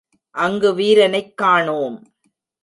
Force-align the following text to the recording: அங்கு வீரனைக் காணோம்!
அங்கு 0.35 0.73
வீரனைக் 0.73 1.37
காணோம்! 1.37 1.97